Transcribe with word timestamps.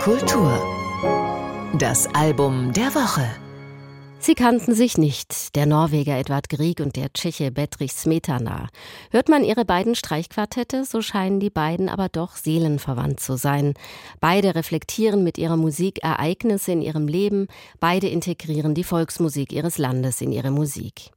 Kultur. 0.00 0.62
Das 1.78 2.06
Album 2.14 2.72
der 2.72 2.94
Woche. 2.94 3.26
Sie 4.20 4.34
kannten 4.34 4.74
sich 4.74 4.98
nicht, 4.98 5.56
der 5.56 5.66
Norweger 5.66 6.16
Edvard 6.16 6.48
Grieg 6.48 6.80
und 6.80 6.94
der 6.96 7.12
Tscheche 7.12 7.50
Bedrich 7.50 7.92
Smetana. 7.92 8.68
Hört 9.10 9.28
man 9.28 9.42
ihre 9.42 9.64
beiden 9.64 9.94
Streichquartette, 9.94 10.84
so 10.84 11.02
scheinen 11.02 11.40
die 11.40 11.50
beiden 11.50 11.88
aber 11.88 12.08
doch 12.08 12.36
seelenverwandt 12.36 13.18
zu 13.20 13.36
sein. 13.36 13.74
Beide 14.20 14.54
reflektieren 14.54 15.24
mit 15.24 15.38
ihrer 15.38 15.56
Musik 15.56 16.02
Ereignisse 16.02 16.72
in 16.72 16.82
ihrem 16.82 17.08
Leben, 17.08 17.48
beide 17.80 18.08
integrieren 18.08 18.74
die 18.74 18.84
Volksmusik 18.84 19.52
ihres 19.52 19.76
Landes 19.76 20.20
in 20.20 20.30
ihre 20.30 20.52
Musik. 20.52 21.10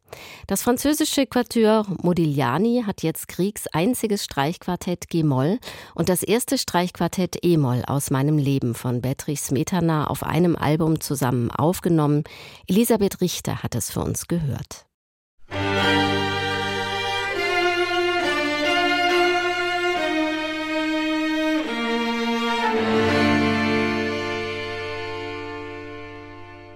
Das 0.47 0.63
französische 0.63 1.25
Quatuor 1.25 1.85
Modigliani 2.01 2.83
hat 2.85 3.03
jetzt 3.03 3.27
Kriegs 3.27 3.67
einziges 3.67 4.23
Streichquartett 4.23 5.09
G-Moll 5.09 5.59
und 5.95 6.09
das 6.09 6.23
erste 6.23 6.57
Streichquartett 6.57 7.37
E-Moll 7.43 7.83
aus 7.85 8.11
meinem 8.11 8.37
Leben 8.37 8.75
von 8.75 9.01
Beatrich 9.01 9.41
Smetana 9.41 10.07
auf 10.07 10.23
einem 10.23 10.55
Album 10.55 10.99
zusammen 11.01 11.51
aufgenommen. 11.51 12.23
Elisabeth 12.67 13.21
Richter 13.21 13.63
hat 13.63 13.75
es 13.75 13.91
für 13.91 14.01
uns 14.01 14.27
gehört. 14.27 14.88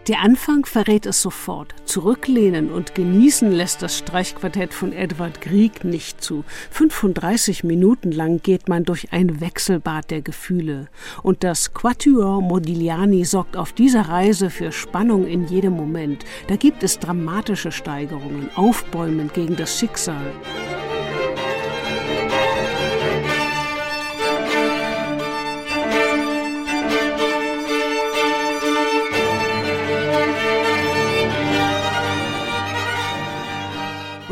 Der 0.09 0.19
Anfang 0.19 0.65
verrät 0.65 1.05
es 1.05 1.21
sofort. 1.21 1.73
Zurücklehnen 1.85 2.73
und 2.73 2.93
genießen 2.93 3.49
lässt 3.53 3.81
das 3.81 3.97
Streichquartett 3.97 4.73
von 4.73 4.91
Edward 4.91 5.39
Grieg 5.39 5.85
nicht 5.85 6.21
zu. 6.21 6.43
35 6.71 7.63
Minuten 7.63 8.11
lang 8.11 8.41
geht 8.43 8.67
man 8.67 8.83
durch 8.83 9.13
ein 9.13 9.39
Wechselbad 9.39 10.11
der 10.11 10.21
Gefühle. 10.21 10.89
Und 11.21 11.45
das 11.45 11.73
Quatuor 11.73 12.41
Modigliani 12.41 13.23
sorgt 13.23 13.55
auf 13.55 13.71
dieser 13.71 14.09
Reise 14.09 14.49
für 14.49 14.73
Spannung 14.73 15.25
in 15.25 15.47
jedem 15.47 15.71
Moment. 15.71 16.25
Da 16.47 16.57
gibt 16.57 16.83
es 16.83 16.99
dramatische 16.99 17.71
Steigerungen, 17.71 18.49
Aufbäumen 18.55 19.31
gegen 19.33 19.55
das 19.55 19.79
Schicksal. 19.79 20.33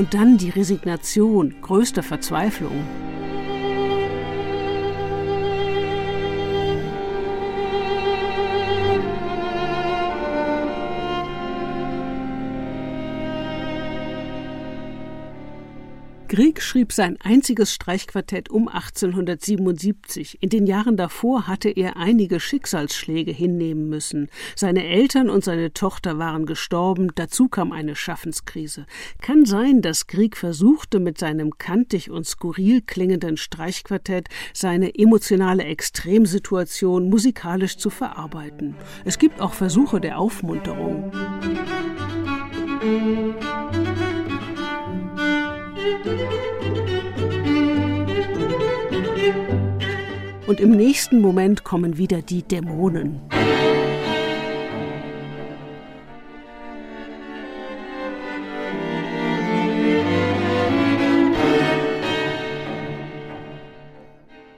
Und 0.01 0.15
dann 0.15 0.35
die 0.35 0.49
Resignation, 0.49 1.53
größte 1.61 2.01
Verzweiflung. 2.01 3.10
Grieg 16.31 16.61
schrieb 16.61 16.93
sein 16.93 17.17
einziges 17.19 17.73
Streichquartett 17.73 18.49
um 18.49 18.69
1877. 18.69 20.37
In 20.39 20.47
den 20.47 20.65
Jahren 20.65 20.95
davor 20.95 21.45
hatte 21.45 21.67
er 21.67 21.97
einige 21.97 22.39
Schicksalsschläge 22.39 23.33
hinnehmen 23.33 23.89
müssen. 23.89 24.29
Seine 24.55 24.85
Eltern 24.85 25.29
und 25.29 25.43
seine 25.43 25.73
Tochter 25.73 26.19
waren 26.19 26.45
gestorben, 26.45 27.09
dazu 27.15 27.49
kam 27.49 27.73
eine 27.73 27.97
Schaffenskrise. 27.97 28.85
Kann 29.19 29.43
sein, 29.43 29.81
dass 29.81 30.07
Grieg 30.07 30.37
versuchte, 30.37 31.01
mit 31.01 31.17
seinem 31.17 31.57
kantig 31.57 32.09
und 32.09 32.25
skurril 32.25 32.81
klingenden 32.81 33.35
Streichquartett 33.35 34.29
seine 34.53 34.95
emotionale 34.95 35.65
Extremsituation 35.65 37.09
musikalisch 37.09 37.75
zu 37.75 37.89
verarbeiten. 37.89 38.75
Es 39.03 39.19
gibt 39.19 39.41
auch 39.41 39.51
Versuche 39.51 39.99
der 39.99 40.17
Aufmunterung. 40.17 41.11
Musik 42.81 43.30
und 50.51 50.59
im 50.59 50.71
nächsten 50.71 51.21
Moment 51.21 51.63
kommen 51.63 51.97
wieder 51.97 52.21
die 52.21 52.43
Dämonen. 52.43 53.21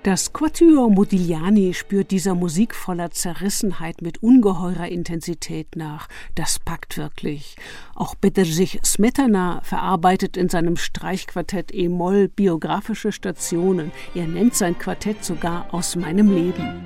Das 0.03 0.33
Quatuor 0.33 0.89
Modigliani 0.89 1.73
spürt 1.73 2.11
dieser 2.11 2.35
Musik 2.35 2.75
voller 2.75 3.11
Zerrissenheit 3.11 4.01
mit 4.01 4.21
ungeheurer 4.21 4.89
Intensität 4.89 5.77
nach. 5.77 6.09
Das 6.35 6.59
packt 6.59 6.97
wirklich. 6.97 7.55
Auch 7.95 8.13
Bedrzich 8.13 8.81
Smetana 8.83 9.61
verarbeitet 9.63 10.35
in 10.35 10.49
seinem 10.49 10.75
Streichquartett 10.75 11.73
E-Moll 11.73 12.27
biografische 12.27 13.13
Stationen. 13.13 13.93
Er 14.13 14.27
nennt 14.27 14.55
sein 14.55 14.77
Quartett 14.77 15.23
sogar 15.23 15.73
aus 15.73 15.95
meinem 15.95 16.29
Leben. 16.35 16.83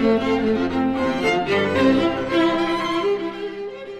Musik 0.00 0.87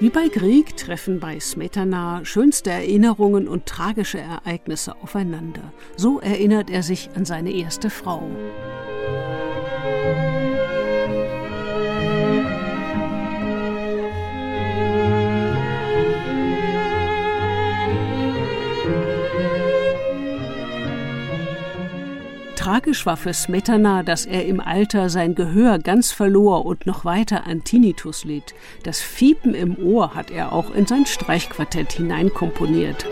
wie 0.00 0.10
bei 0.10 0.28
Grieg 0.28 0.76
treffen 0.76 1.18
bei 1.18 1.40
Smetana 1.40 2.24
schönste 2.24 2.70
Erinnerungen 2.70 3.48
und 3.48 3.66
tragische 3.66 4.18
Ereignisse 4.18 4.94
aufeinander. 5.02 5.72
So 5.96 6.20
erinnert 6.20 6.70
er 6.70 6.84
sich 6.84 7.10
an 7.16 7.24
seine 7.24 7.50
erste 7.52 7.90
Frau. 7.90 8.22
Tragisch 22.68 23.06
war 23.06 23.16
für 23.16 23.32
Smetana, 23.32 24.02
dass 24.02 24.26
er 24.26 24.44
im 24.44 24.60
Alter 24.60 25.08
sein 25.08 25.34
Gehör 25.34 25.78
ganz 25.78 26.12
verlor 26.12 26.66
und 26.66 26.84
noch 26.84 27.06
weiter 27.06 27.46
an 27.46 27.64
Tinnitus 27.64 28.24
litt. 28.24 28.54
Das 28.82 29.00
Fiepen 29.00 29.54
im 29.54 29.78
Ohr 29.78 30.14
hat 30.14 30.30
er 30.30 30.52
auch 30.52 30.74
in 30.74 30.84
sein 30.84 31.06
Streichquartett 31.06 31.92
hineinkomponiert. 31.92 33.06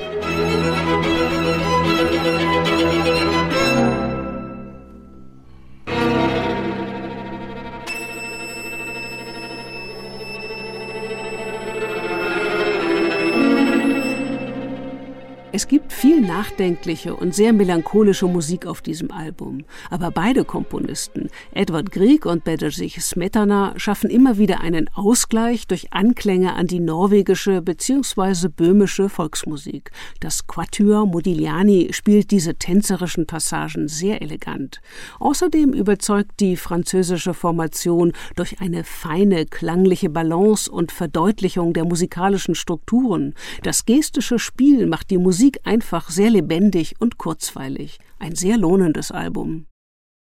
Es 15.52 15.68
gibt 15.68 15.92
viel 15.92 16.20
nachdenkliche 16.20 17.14
und 17.14 17.32
sehr 17.32 17.52
melancholische 17.52 18.26
Musik 18.26 18.66
auf 18.66 18.82
diesem 18.82 19.12
Album. 19.12 19.64
Aber 19.90 20.10
beide 20.10 20.44
Komponisten, 20.44 21.30
Edward 21.52 21.92
Grieg 21.92 22.26
und 22.26 22.42
Bedřich 22.42 23.00
Smetana, 23.00 23.72
schaffen 23.76 24.10
immer 24.10 24.38
wieder 24.38 24.60
einen 24.60 24.90
Ausgleich 24.94 25.68
durch 25.68 25.92
Anklänge 25.92 26.54
an 26.54 26.66
die 26.66 26.80
norwegische 26.80 27.62
bzw. 27.62 28.48
böhmische 28.48 29.08
Volksmusik. 29.08 29.92
Das 30.18 30.48
Quatuor 30.48 31.06
Modigliani 31.06 31.90
spielt 31.92 32.32
diese 32.32 32.56
tänzerischen 32.56 33.26
Passagen 33.26 33.86
sehr 33.86 34.22
elegant. 34.22 34.80
Außerdem 35.20 35.72
überzeugt 35.72 36.40
die 36.40 36.56
französische 36.56 37.34
Formation 37.34 38.12
durch 38.34 38.60
eine 38.60 38.82
feine 38.82 39.46
klangliche 39.46 40.10
Balance 40.10 40.70
und 40.70 40.90
Verdeutlichung 40.90 41.72
der 41.72 41.84
musikalischen 41.84 42.56
Strukturen. 42.56 43.34
Das 43.62 43.86
gestische 43.86 44.40
Spiel 44.40 44.86
macht 44.86 45.10
die 45.10 45.18
Musik 45.18 45.35
Musik 45.36 45.60
einfach 45.64 46.08
sehr 46.08 46.30
lebendig 46.30 46.94
und 46.98 47.18
kurzweilig. 47.18 47.98
Ein 48.18 48.34
sehr 48.34 48.56
lohnendes 48.56 49.10
Album. 49.10 49.66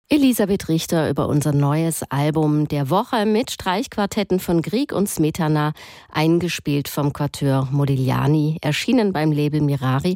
Elisabeth 0.09 0.67
Richter 0.67 1.11
über 1.11 1.27
unser 1.27 1.53
neues 1.53 2.01
Album 2.09 2.67
der 2.67 2.89
Woche 2.89 3.27
mit 3.27 3.51
Streichquartetten 3.51 4.39
von 4.39 4.63
Grieg 4.63 4.91
und 4.93 5.07
Smetana, 5.07 5.73
eingespielt 6.11 6.87
vom 6.87 7.13
Quatuor 7.13 7.69
Modigliani, 7.71 8.57
erschienen 8.61 9.13
beim 9.13 9.31
Label 9.31 9.61
Mirari. 9.61 10.15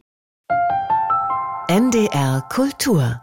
NDR 1.68 2.42
Kultur 2.50 3.22